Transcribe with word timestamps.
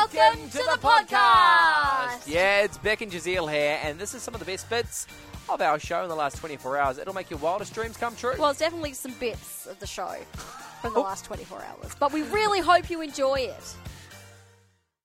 Welcome 0.00 0.48
to 0.48 0.56
the 0.56 0.78
podcast. 0.80 2.26
Yeah, 2.26 2.62
it's 2.62 2.78
Beck 2.78 3.02
and 3.02 3.12
Jazeel 3.12 3.52
here, 3.52 3.78
and 3.82 3.98
this 3.98 4.14
is 4.14 4.22
some 4.22 4.32
of 4.32 4.40
the 4.40 4.46
best 4.46 4.70
bits 4.70 5.06
of 5.46 5.60
our 5.60 5.78
show 5.78 6.02
in 6.04 6.08
the 6.08 6.14
last 6.14 6.38
24 6.38 6.78
hours. 6.78 6.96
It'll 6.96 7.12
make 7.12 7.28
your 7.28 7.38
wildest 7.38 7.74
dreams 7.74 7.98
come 7.98 8.16
true. 8.16 8.32
Well, 8.38 8.48
it's 8.48 8.60
definitely 8.60 8.94
some 8.94 9.12
bits 9.20 9.66
of 9.66 9.78
the 9.78 9.86
show 9.86 10.14
from 10.80 10.94
the 10.94 11.00
oh. 11.00 11.02
last 11.02 11.26
24 11.26 11.62
hours, 11.62 11.94
but 12.00 12.14
we 12.14 12.22
really 12.22 12.60
hope 12.60 12.88
you 12.88 13.02
enjoy 13.02 13.40
it. 13.40 13.74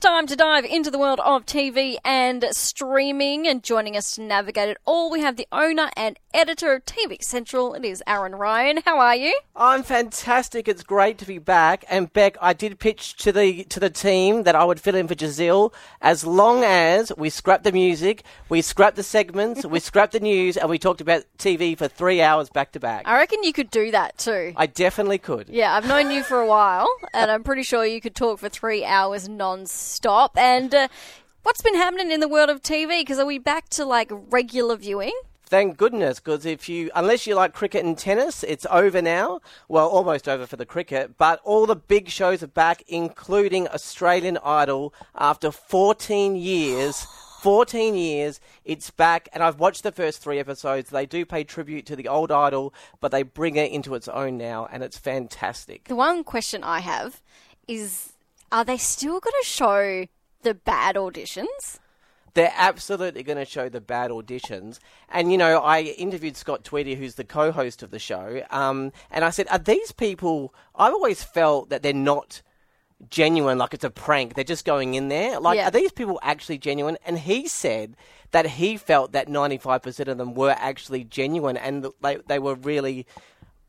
Time 0.00 0.28
to 0.28 0.36
dive 0.36 0.64
into 0.64 0.92
the 0.92 1.00
world 1.00 1.18
of 1.18 1.44
TV 1.46 1.96
and 2.04 2.44
streaming, 2.52 3.48
and 3.48 3.64
joining 3.64 3.96
us 3.96 4.14
to 4.14 4.22
navigate 4.22 4.68
it 4.68 4.78
all, 4.84 5.10
we 5.10 5.18
have 5.18 5.34
the 5.34 5.48
owner 5.50 5.90
and 5.96 6.16
editor 6.36 6.74
of 6.74 6.84
TV 6.84 7.22
Central. 7.22 7.72
It 7.72 7.82
is 7.82 8.02
Aaron 8.06 8.34
Ryan. 8.34 8.80
How 8.84 8.98
are 8.98 9.16
you? 9.16 9.34
I'm 9.56 9.82
fantastic. 9.82 10.68
It's 10.68 10.82
great 10.82 11.16
to 11.18 11.24
be 11.24 11.38
back. 11.38 11.86
And 11.88 12.12
Beck, 12.12 12.36
I 12.42 12.52
did 12.52 12.78
pitch 12.78 13.16
to 13.16 13.32
the 13.32 13.64
to 13.64 13.80
the 13.80 13.88
team 13.88 14.42
that 14.42 14.54
I 14.54 14.62
would 14.62 14.78
fill 14.78 14.94
in 14.94 15.08
for 15.08 15.16
Giselle 15.16 15.72
as 16.02 16.26
long 16.26 16.62
as 16.62 17.10
we 17.16 17.30
scrapped 17.30 17.64
the 17.64 17.72
music, 17.72 18.22
we 18.50 18.60
scrapped 18.60 18.96
the 18.96 19.02
segments, 19.02 19.64
we 19.64 19.80
scrapped 19.80 20.12
the 20.12 20.20
news, 20.20 20.58
and 20.58 20.68
we 20.68 20.78
talked 20.78 21.00
about 21.00 21.24
TV 21.38 21.76
for 21.76 21.88
three 21.88 22.20
hours 22.20 22.50
back 22.50 22.72
to 22.72 22.80
back. 22.80 23.08
I 23.08 23.16
reckon 23.16 23.42
you 23.42 23.54
could 23.54 23.70
do 23.70 23.90
that 23.92 24.18
too. 24.18 24.52
I 24.56 24.66
definitely 24.66 25.18
could. 25.18 25.48
Yeah, 25.48 25.74
I've 25.74 25.88
known 25.88 26.10
you 26.10 26.22
for 26.22 26.38
a 26.38 26.46
while, 26.46 26.88
and 27.14 27.30
I'm 27.30 27.44
pretty 27.44 27.62
sure 27.62 27.86
you 27.86 28.02
could 28.02 28.14
talk 28.14 28.40
for 28.40 28.50
three 28.50 28.84
hours 28.84 29.26
non-stop. 29.26 30.36
And 30.36 30.74
uh, 30.74 30.88
what's 31.44 31.62
been 31.62 31.76
happening 31.76 32.12
in 32.12 32.20
the 32.20 32.28
world 32.28 32.50
of 32.50 32.60
TV? 32.60 33.00
Because 33.00 33.18
are 33.18 33.26
we 33.26 33.38
back 33.38 33.70
to 33.70 33.86
like 33.86 34.10
regular 34.12 34.76
viewing? 34.76 35.14
Thank 35.48 35.76
goodness, 35.76 36.18
because 36.18 36.44
if 36.44 36.68
you, 36.68 36.90
unless 36.92 37.24
you 37.24 37.36
like 37.36 37.54
cricket 37.54 37.84
and 37.84 37.96
tennis, 37.96 38.42
it's 38.42 38.66
over 38.68 39.00
now. 39.00 39.40
Well, 39.68 39.86
almost 39.86 40.28
over 40.28 40.44
for 40.44 40.56
the 40.56 40.66
cricket, 40.66 41.16
but 41.16 41.40
all 41.44 41.66
the 41.66 41.76
big 41.76 42.08
shows 42.08 42.42
are 42.42 42.48
back, 42.48 42.82
including 42.88 43.68
Australian 43.68 44.38
Idol. 44.42 44.92
After 45.14 45.52
14 45.52 46.34
years, 46.34 47.06
14 47.42 47.94
years, 47.94 48.40
it's 48.64 48.90
back, 48.90 49.28
and 49.32 49.40
I've 49.40 49.60
watched 49.60 49.84
the 49.84 49.92
first 49.92 50.20
three 50.20 50.40
episodes. 50.40 50.90
They 50.90 51.06
do 51.06 51.24
pay 51.24 51.44
tribute 51.44 51.86
to 51.86 51.94
the 51.94 52.08
old 52.08 52.32
Idol, 52.32 52.74
but 53.00 53.12
they 53.12 53.22
bring 53.22 53.54
it 53.54 53.70
into 53.70 53.94
its 53.94 54.08
own 54.08 54.36
now, 54.36 54.66
and 54.72 54.82
it's 54.82 54.98
fantastic. 54.98 55.84
The 55.84 55.94
one 55.94 56.24
question 56.24 56.64
I 56.64 56.80
have 56.80 57.22
is: 57.68 58.14
Are 58.50 58.64
they 58.64 58.78
still 58.78 59.20
going 59.20 59.34
to 59.40 59.46
show 59.46 60.06
the 60.42 60.54
bad 60.54 60.96
auditions? 60.96 61.78
They're 62.36 62.52
absolutely 62.54 63.22
going 63.22 63.38
to 63.38 63.44
show 63.46 63.68
the 63.70 63.80
bad 63.80 64.10
auditions. 64.10 64.78
And, 65.08 65.32
you 65.32 65.38
know, 65.38 65.58
I 65.62 65.80
interviewed 65.80 66.36
Scott 66.36 66.64
Tweedie, 66.64 66.94
who's 66.96 67.14
the 67.14 67.24
co 67.24 67.50
host 67.50 67.82
of 67.82 67.90
the 67.90 67.98
show, 67.98 68.42
um, 68.50 68.92
and 69.10 69.24
I 69.24 69.30
said, 69.30 69.46
Are 69.50 69.58
these 69.58 69.90
people. 69.92 70.54
I've 70.74 70.92
always 70.92 71.22
felt 71.22 71.70
that 71.70 71.82
they're 71.82 71.94
not 71.94 72.42
genuine, 73.10 73.56
like 73.58 73.72
it's 73.74 73.84
a 73.84 73.90
prank. 73.90 74.34
They're 74.34 74.44
just 74.44 74.64
going 74.64 74.94
in 74.94 75.08
there. 75.08 75.40
Like, 75.40 75.56
Yeah. 75.56 75.68
are 75.68 75.70
these 75.70 75.92
people 75.92 76.18
actually 76.22 76.58
genuine? 76.58 76.96
And 77.06 77.18
he 77.18 77.48
said 77.48 77.96
that 78.32 78.46
he 78.46 78.76
felt 78.76 79.12
that 79.12 79.28
95% 79.28 80.08
of 80.08 80.18
them 80.18 80.34
were 80.34 80.54
actually 80.58 81.04
genuine 81.04 81.56
and 81.56 81.86
they, 82.02 82.18
they 82.26 82.38
were 82.38 82.54
really 82.54 83.06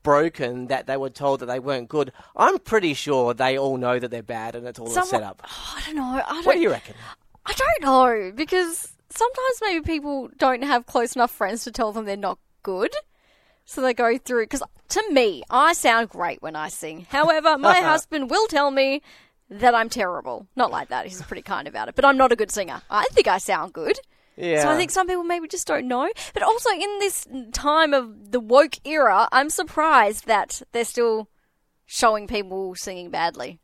broken 0.03 0.67
that 0.67 0.87
they 0.87 0.95
were 0.97 1.09
told 1.09 1.41
that 1.41 1.47
they 1.47 1.59
weren't 1.59 1.89
good. 1.89 2.11
I'm 2.35 2.57
pretty 2.59 2.93
sure 2.93 3.33
they 3.33 3.57
all 3.57 3.77
know 3.77 3.99
that 3.99 4.09
they're 4.11 4.23
bad 4.23 4.55
and 4.55 4.65
it's 4.67 4.79
all 4.79 4.87
a 4.87 4.91
Someone- 4.91 5.09
setup. 5.09 5.41
Oh, 5.45 5.75
I 5.77 5.85
don't 5.85 5.95
know. 5.95 6.03
I 6.25 6.31
don't, 6.33 6.45
What 6.45 6.53
do 6.55 6.61
you 6.61 6.71
reckon? 6.71 6.95
I 7.47 7.53
don't 7.53 7.81
know 7.81 8.31
because 8.35 8.93
sometimes 9.09 9.59
maybe 9.61 9.81
people 9.83 10.29
don't 10.37 10.63
have 10.63 10.85
close 10.85 11.15
enough 11.15 11.31
friends 11.31 11.63
to 11.63 11.71
tell 11.71 11.91
them 11.91 12.05
they're 12.05 12.17
not 12.17 12.39
good. 12.61 12.93
So 13.65 13.81
they 13.81 13.93
go 13.93 14.17
through 14.17 14.43
because 14.43 14.63
to 14.89 15.03
me, 15.11 15.43
I 15.49 15.73
sound 15.73 16.09
great 16.09 16.41
when 16.41 16.55
I 16.55 16.69
sing. 16.69 17.07
However, 17.09 17.57
my 17.57 17.79
husband 17.81 18.29
will 18.29 18.47
tell 18.47 18.71
me 18.71 19.01
that 19.49 19.73
I'm 19.73 19.89
terrible. 19.89 20.47
Not 20.55 20.71
like 20.71 20.89
that. 20.89 21.05
He's 21.05 21.21
pretty 21.21 21.41
kind 21.41 21.67
about 21.67 21.87
it, 21.87 21.95
but 21.95 22.05
I'm 22.05 22.17
not 22.17 22.31
a 22.31 22.35
good 22.35 22.51
singer. 22.51 22.81
I 22.89 23.05
think 23.11 23.27
I 23.27 23.37
sound 23.37 23.73
good. 23.73 23.97
Yeah. 24.35 24.61
So 24.61 24.69
I 24.69 24.77
think 24.77 24.91
some 24.91 25.07
people 25.07 25.23
maybe 25.23 25.47
just 25.47 25.67
don't 25.67 25.87
know. 25.87 26.09
But 26.33 26.43
also 26.43 26.69
in 26.69 26.99
this 26.99 27.27
time 27.53 27.93
of 27.93 28.31
the 28.31 28.39
woke 28.39 28.75
era, 28.85 29.27
I'm 29.31 29.49
surprised 29.49 30.27
that 30.27 30.61
they're 30.71 30.85
still 30.85 31.29
showing 31.85 32.27
people 32.27 32.75
singing 32.75 33.09
badly. 33.09 33.59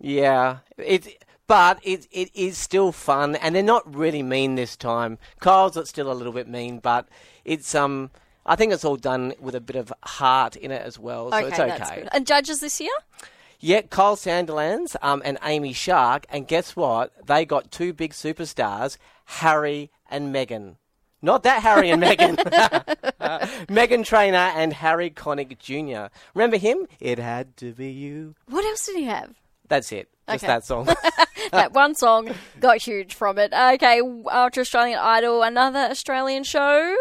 Yeah, 0.00 0.58
it, 0.76 1.24
but 1.46 1.78
it 1.82 2.06
it 2.10 2.30
is 2.34 2.56
still 2.58 2.92
fun, 2.92 3.36
and 3.36 3.54
they're 3.54 3.62
not 3.62 3.94
really 3.94 4.22
mean 4.22 4.54
this 4.54 4.76
time. 4.76 5.18
Kyle's 5.40 5.76
it's 5.76 5.90
still 5.90 6.10
a 6.10 6.14
little 6.14 6.32
bit 6.32 6.48
mean, 6.48 6.78
but 6.78 7.08
it's 7.44 7.74
um. 7.74 8.10
I 8.46 8.56
think 8.56 8.74
it's 8.74 8.84
all 8.84 8.96
done 8.96 9.32
with 9.40 9.54
a 9.54 9.60
bit 9.60 9.76
of 9.76 9.90
heart 10.04 10.54
in 10.54 10.70
it 10.70 10.82
as 10.82 10.98
well, 10.98 11.30
so 11.30 11.38
Okay, 11.38 11.46
it's 11.48 11.58
okay. 11.58 11.68
that's 11.78 11.90
good. 11.92 12.08
And 12.12 12.26
judges 12.26 12.60
this 12.60 12.78
year? 12.78 12.92
Yeah, 13.58 13.80
Kyle 13.80 14.16
Sandilands 14.16 14.96
um, 15.00 15.22
and 15.24 15.38
Amy 15.42 15.72
Shark, 15.72 16.26
and 16.28 16.46
guess 16.46 16.76
what? 16.76 17.10
They 17.26 17.46
got 17.46 17.70
two 17.70 17.94
big 17.94 18.12
superstars, 18.12 18.98
Harry 19.24 19.90
and 20.10 20.34
Meghan. 20.34 20.76
Not 21.22 21.42
that 21.44 21.62
Harry 21.62 21.88
and 21.88 22.02
Meghan. 22.02 22.36
Meghan 23.68 24.04
Trainor 24.04 24.36
and 24.36 24.74
Harry 24.74 25.08
Connick 25.08 25.58
Jr. 25.58 26.12
Remember 26.34 26.58
him? 26.58 26.86
It 27.00 27.18
had 27.18 27.56
to 27.56 27.72
be 27.72 27.90
you. 27.90 28.34
What 28.46 28.64
else 28.66 28.84
did 28.84 28.96
he 28.96 29.04
have? 29.04 29.34
That's 29.68 29.90
it. 29.90 30.10
Just 30.28 30.44
Okay. 30.44 30.52
that 30.52 30.64
song. 30.64 30.88
that 31.52 31.72
one 31.72 31.94
song 31.94 32.30
got 32.60 32.78
huge 32.78 33.14
from 33.14 33.38
it. 33.38 33.52
Okay, 33.52 34.00
after 34.30 34.62
Australian 34.62 34.98
Idol, 34.98 35.42
another 35.42 35.80
Australian 35.90 36.44
show. 36.44 36.96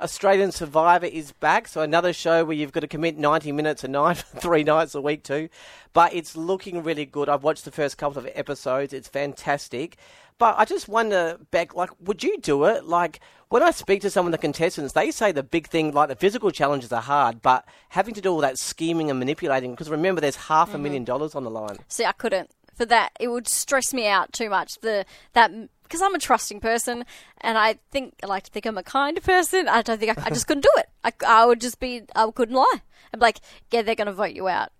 Australian 0.00 0.50
Survivor 0.50 1.06
is 1.06 1.32
back, 1.32 1.68
so 1.68 1.82
another 1.82 2.12
show 2.12 2.44
where 2.44 2.56
you've 2.56 2.72
got 2.72 2.80
to 2.80 2.88
commit 2.88 3.18
90 3.18 3.52
minutes 3.52 3.84
a 3.84 3.88
night, 3.88 4.16
three 4.38 4.64
nights 4.64 4.94
a 4.94 5.00
week 5.00 5.22
too. 5.22 5.48
But 5.92 6.14
it's 6.14 6.36
looking 6.36 6.82
really 6.82 7.04
good. 7.04 7.28
I've 7.28 7.42
watched 7.42 7.64
the 7.64 7.70
first 7.70 7.98
couple 7.98 8.18
of 8.18 8.28
episodes. 8.34 8.92
It's 8.92 9.08
fantastic. 9.08 9.96
But 10.38 10.54
I 10.58 10.64
just 10.64 10.88
wonder, 10.88 11.38
Beck, 11.50 11.74
like, 11.74 11.90
would 12.00 12.22
you 12.22 12.38
do 12.38 12.64
it? 12.64 12.84
Like, 12.84 13.20
when 13.50 13.62
I 13.62 13.72
speak 13.72 14.00
to 14.02 14.10
some 14.10 14.24
of 14.24 14.32
the 14.32 14.38
contestants, 14.38 14.94
they 14.94 15.10
say 15.10 15.32
the 15.32 15.42
big 15.42 15.68
thing, 15.68 15.92
like 15.92 16.08
the 16.08 16.16
physical 16.16 16.50
challenges 16.50 16.92
are 16.92 17.02
hard, 17.02 17.42
but 17.42 17.66
having 17.90 18.14
to 18.14 18.20
do 18.22 18.30
all 18.30 18.40
that 18.40 18.58
scheming 18.58 19.10
and 19.10 19.18
manipulating, 19.18 19.72
because 19.72 19.90
remember, 19.90 20.20
there's 20.20 20.36
half 20.36 20.72
a 20.72 20.78
million 20.78 21.02
mm-hmm. 21.02 21.12
dollars 21.12 21.34
on 21.34 21.44
the 21.44 21.50
line. 21.50 21.76
See, 21.88 22.06
I 22.06 22.12
couldn't 22.12 22.50
for 22.80 22.86
that. 22.86 23.12
It 23.20 23.28
would 23.28 23.46
stress 23.46 23.92
me 23.92 24.06
out 24.08 24.32
too 24.32 24.48
much. 24.48 24.78
The 24.80 25.04
that 25.34 25.50
because 25.82 26.00
I'm 26.00 26.14
a 26.14 26.18
trusting 26.18 26.60
person, 26.60 27.04
and 27.42 27.58
I 27.58 27.74
think 27.90 28.14
I 28.22 28.26
like 28.26 28.44
to 28.44 28.50
think 28.50 28.64
I'm 28.64 28.78
a 28.78 28.82
kind 28.82 29.22
person. 29.22 29.68
I 29.68 29.82
don't 29.82 30.00
think 30.00 30.16
I, 30.18 30.22
I 30.24 30.30
just 30.30 30.46
couldn't 30.46 30.62
do 30.62 30.70
it. 30.78 30.86
I, 31.04 31.12
I 31.26 31.44
would 31.44 31.60
just 31.60 31.78
be 31.78 32.02
I 32.16 32.30
couldn't 32.30 32.54
lie. 32.54 32.80
I'm 33.12 33.20
like, 33.20 33.40
yeah, 33.70 33.82
they're 33.82 33.94
to 33.96 34.12
vote 34.12 34.32
you 34.32 34.48
out, 34.48 34.70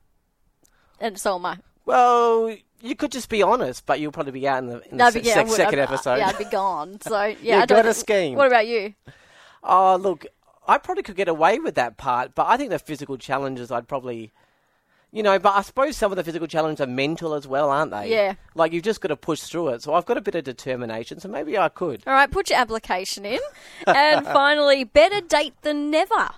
and 0.99 1.19
so 1.19 1.35
am 1.35 1.45
I. 1.45 1.59
Well, 1.85 2.57
you 2.81 2.97
could 2.97 3.13
just 3.13 3.29
be 3.29 3.43
honest, 3.43 3.85
but 3.85 4.01
you'll 4.01 4.13
probably 4.13 4.33
be 4.33 4.49
out 4.49 4.63
in 4.63 4.69
the, 4.71 4.91
in 4.91 4.97
the 4.97 5.11
se- 5.11 5.21
yeah, 5.25 5.43
would- 5.43 5.51
second 5.51 5.79
episode. 5.81 6.17
Yeah, 6.17 6.29
I'd 6.29 6.39
be 6.39 6.45
gone. 6.45 7.01
So 7.03 7.25
yeah, 7.43 7.57
You 7.57 7.63
I 7.63 7.67
don't 7.67 7.79
got 7.83 7.87
a 7.87 7.95
scheme. 7.95 8.37
What 8.37 8.47
about 8.47 8.67
you? 8.67 8.95
Oh, 9.63 9.97
look, 9.97 10.25
I 10.67 10.79
probably 10.79 11.03
could 11.03 11.17
get 11.17 11.29
away 11.29 11.59
with 11.59 11.75
that 11.75 11.99
part, 11.99 12.35
but 12.35 12.47
I 12.47 12.57
think 12.57 12.71
the 12.71 12.79
physical 12.79 13.19
challenges 13.19 13.71
I'd 13.71 13.89
probably. 13.89 14.33
You 15.13 15.25
know, 15.25 15.39
but 15.41 15.55
I 15.55 15.63
suppose 15.63 15.97
some 15.97 16.13
of 16.13 16.17
the 16.17 16.23
physical 16.23 16.47
challenges 16.47 16.81
are 16.81 16.87
mental 16.87 17.35
as 17.35 17.47
well, 17.47 17.69
aren't 17.69 17.91
they? 17.91 18.11
Yeah. 18.11 18.35
Like 18.55 18.73
you've 18.73 18.85
just 18.85 19.01
got 19.01 19.09
to 19.09 19.17
push 19.17 19.41
through 19.41 19.69
it. 19.71 19.83
So 19.83 19.95
I've 19.95 20.07
got 20.07 20.17
a 20.17 20.21
bit 20.21 20.37
of 20.37 20.45
determination, 20.45 21.19
so 21.19 21.29
maybe 21.29 21.59
I 21.59 21.69
could. 21.69 22.05
All 22.07 22.13
right, 22.13 22.31
put 22.31 22.51
your 22.51 22.61
application 22.61 23.27
in, 23.27 23.41
and 23.87 24.25
finally, 24.27 24.85
better 24.85 25.21
date 25.21 25.55
than 25.63 25.91
never. 25.91 26.31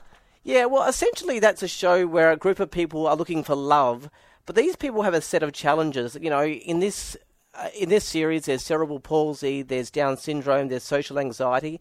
Yeah, 0.42 0.64
well, 0.64 0.88
essentially 0.88 1.38
that's 1.38 1.62
a 1.62 1.68
show 1.68 2.06
where 2.06 2.32
a 2.32 2.36
group 2.36 2.60
of 2.60 2.70
people 2.70 3.06
are 3.06 3.14
looking 3.14 3.44
for 3.44 3.54
love, 3.54 4.10
but 4.46 4.56
these 4.56 4.74
people 4.74 5.02
have 5.02 5.14
a 5.14 5.20
set 5.20 5.42
of 5.42 5.52
challenges. 5.52 6.16
You 6.20 6.30
know, 6.30 6.44
in 6.44 6.80
this 6.80 7.16
uh, 7.54 7.68
in 7.78 7.90
this 7.90 8.04
series, 8.04 8.46
there's 8.46 8.62
cerebral 8.62 9.00
palsy, 9.00 9.62
there's 9.62 9.90
Down 9.90 10.16
syndrome, 10.16 10.68
there's 10.68 10.82
social 10.82 11.18
anxiety. 11.18 11.78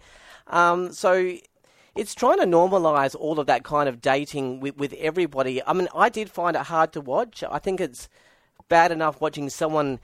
Um, 0.48 0.92
so 0.92 1.38
it's 1.96 2.16
trying 2.16 2.40
to 2.40 2.46
normalise 2.46 3.16
all 3.16 3.40
of 3.40 3.48
that 3.48 3.64
kind 3.64 3.90
of 3.90 4.02
dating 4.02 4.60
with, 4.60 4.78
with 4.78 4.94
everybody. 4.94 5.62
I 5.66 5.74
mean, 5.74 5.88
I 5.94 6.10
did 6.10 6.30
find 6.30 6.56
it 6.56 6.64
hard 6.64 6.94
to 6.94 7.02
watch. 7.02 7.44
I 7.50 7.60
think 7.60 7.82
it's 7.82 8.08
bad 8.70 8.92
enough 8.92 9.20
watching 9.20 9.50
someone 9.50 10.00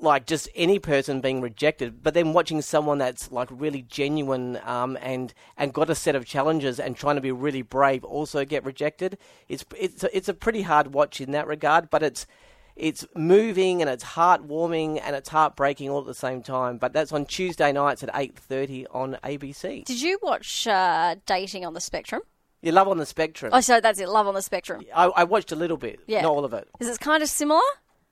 like 0.00 0.26
just 0.26 0.48
any 0.54 0.78
person 0.78 1.20
being 1.20 1.40
rejected, 1.40 2.02
but 2.02 2.14
then 2.14 2.32
watching 2.32 2.60
someone 2.60 2.98
that's 2.98 3.32
like 3.32 3.48
really 3.50 3.82
genuine 3.82 4.58
um, 4.64 4.98
and 5.00 5.32
and 5.56 5.72
got 5.72 5.88
a 5.88 5.94
set 5.94 6.14
of 6.14 6.26
challenges 6.26 6.78
and 6.78 6.96
trying 6.96 7.14
to 7.14 7.22
be 7.22 7.32
really 7.32 7.62
brave 7.62 8.04
also 8.04 8.44
get 8.44 8.64
rejected. 8.64 9.16
It's 9.48 9.64
it's 9.78 10.04
a, 10.04 10.16
it's 10.16 10.28
a 10.28 10.34
pretty 10.34 10.62
hard 10.62 10.92
watch 10.94 11.20
in 11.20 11.30
that 11.30 11.46
regard, 11.46 11.90
but 11.90 12.02
it's 12.02 12.26
it's 12.76 13.06
moving 13.14 13.80
and 13.80 13.88
it's 13.90 14.04
heartwarming 14.04 15.00
and 15.04 15.14
it's 15.16 15.28
heartbreaking 15.28 15.88
all 15.90 16.00
at 16.00 16.06
the 16.06 16.14
same 16.14 16.42
time. 16.42 16.78
But 16.78 16.92
that's 16.92 17.12
on 17.12 17.24
Tuesday 17.26 17.72
nights 17.72 18.02
at 18.02 18.10
eight 18.14 18.36
thirty 18.38 18.86
on 18.88 19.16
ABC. 19.24 19.84
Did 19.84 20.00
you 20.02 20.18
watch 20.22 20.66
uh, 20.66 21.16
Dating 21.26 21.64
on 21.64 21.74
the 21.74 21.80
Spectrum? 21.80 22.22
You 22.62 22.72
love 22.72 22.88
on 22.88 22.96
the 22.96 23.04
spectrum. 23.04 23.50
Oh, 23.54 23.60
so 23.60 23.78
that's 23.78 24.00
it. 24.00 24.08
Love 24.08 24.26
on 24.26 24.32
the 24.32 24.40
Spectrum. 24.40 24.82
I, 24.96 25.04
I 25.04 25.24
watched 25.24 25.52
a 25.52 25.56
little 25.56 25.76
bit, 25.76 26.00
Yeah. 26.06 26.22
not 26.22 26.32
all 26.32 26.46
of 26.46 26.54
it. 26.54 26.66
Is 26.80 26.88
it 26.88 26.98
kind 26.98 27.22
of 27.22 27.28
similar? 27.28 27.60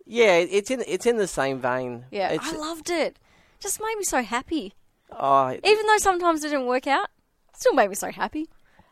Yeah, 0.04 0.34
it's 0.36 0.70
in 0.70 0.84
it's 0.86 1.06
in 1.06 1.16
the 1.16 1.26
same 1.26 1.58
vein. 1.58 2.04
Yeah, 2.10 2.28
it's, 2.32 2.52
I 2.52 2.56
loved 2.56 2.90
it. 2.90 3.18
Just 3.60 3.80
made 3.80 3.94
me 3.96 4.04
so 4.04 4.22
happy. 4.22 4.74
oh, 5.10 5.50
Even 5.52 5.86
though 5.86 5.96
sometimes 5.98 6.44
it 6.44 6.50
didn't 6.50 6.66
work 6.66 6.86
out, 6.86 7.08
still 7.56 7.72
made 7.72 7.88
me 7.88 7.94
so 7.94 8.10
happy. 8.10 8.48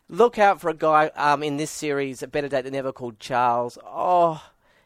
Look 0.09 0.39
out 0.39 0.61
for 0.63 0.71
a 0.71 0.75
guy 0.75 1.09
um, 1.15 1.43
in 1.43 1.57
this 1.59 1.71
series, 1.71 2.23
A 2.23 2.27
Better 2.27 2.49
Date 2.49 2.65
Than 2.65 2.75
Ever, 2.75 2.93
called 2.93 3.21
Charles. 3.21 3.77
Oh, 3.85 4.43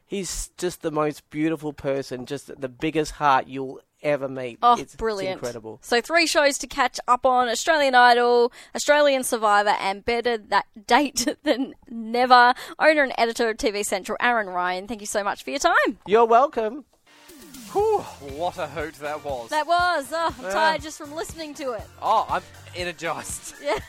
He's 0.06 0.50
just 0.58 0.82
the 0.82 0.90
most 0.90 1.28
beautiful 1.30 1.72
person, 1.72 2.26
just 2.26 2.60
the 2.60 2.68
biggest 2.68 3.12
heart 3.12 3.46
you'll 3.48 3.80
ever 4.02 4.28
meet. 4.28 4.58
Oh, 4.62 4.74
it's, 4.74 4.82
it's 4.82 4.96
brilliant. 4.96 5.34
incredible. 5.40 5.78
So, 5.82 6.00
three 6.02 6.26
shows 6.26 6.58
to 6.58 6.66
catch 6.66 7.00
up 7.08 7.24
on 7.24 7.48
Australian 7.48 7.94
Idol, 7.94 8.52
Australian 8.74 9.24
Survivor, 9.24 9.74
and 9.80 10.04
Better 10.04 10.36
That 10.36 10.66
Date 10.86 11.26
Than 11.42 11.74
Never. 11.88 12.52
Owner 12.78 13.02
and 13.02 13.14
editor 13.16 13.48
of 13.48 13.56
TV 13.56 13.82
Central, 13.84 14.18
Aaron 14.20 14.48
Ryan, 14.48 14.86
thank 14.86 15.00
you 15.00 15.06
so 15.06 15.24
much 15.24 15.42
for 15.42 15.50
your 15.50 15.58
time. 15.58 15.98
You're 16.06 16.26
welcome. 16.26 16.84
Whew, 17.72 17.98
what 18.36 18.58
a 18.58 18.66
hoot 18.68 18.94
that 19.00 19.24
was. 19.24 19.48
That 19.50 19.66
was, 19.66 20.06
oh, 20.12 20.34
I'm 20.38 20.44
Yeah. 20.44 20.50
tired 20.52 20.82
just 20.82 20.98
from 20.98 21.12
listening 21.14 21.54
to 21.54 21.72
it. 21.72 21.82
oh, 22.02 22.26
I'm 22.28 22.42
energized. 22.76 23.54
Yeah. 23.62 23.78